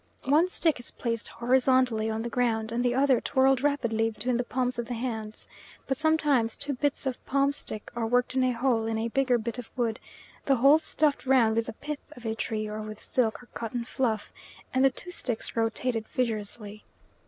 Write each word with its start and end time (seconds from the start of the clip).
One 0.25 0.47
stick 0.47 0.79
is 0.79 0.89
placed 0.89 1.27
horizontally 1.27 2.09
on 2.09 2.23
the 2.23 2.29
ground 2.31 2.71
and 2.71 2.83
the 2.83 2.95
other 2.95 3.21
twirled 3.21 3.61
rapidly 3.61 4.09
between 4.09 4.37
the 4.37 4.43
palms 4.43 4.79
of 4.79 4.87
the 4.87 4.95
hands, 4.95 5.47
but 5.85 5.95
sometimes 5.95 6.55
two 6.55 6.73
bits 6.73 7.05
of 7.05 7.23
palm 7.27 7.53
stick 7.53 7.91
are 7.95 8.07
worked 8.07 8.33
in 8.33 8.43
a 8.43 8.49
hole 8.51 8.87
in 8.87 8.97
a 8.97 9.09
bigger 9.09 9.37
bit 9.37 9.59
of 9.59 9.69
wood, 9.77 9.99
the 10.45 10.55
hole 10.55 10.79
stuffed 10.79 11.27
round 11.27 11.55
with 11.55 11.67
the 11.67 11.73
pith 11.73 12.01
of 12.13 12.25
a 12.25 12.33
tree 12.33 12.67
or 12.67 12.81
with 12.81 12.99
silk 12.99 13.47
cotton 13.53 13.85
fluff, 13.85 14.33
and 14.73 14.83
the 14.83 14.89
two 14.89 15.11
sticks 15.11 15.55
rotated 15.55 16.07
vigorously. 16.07 16.83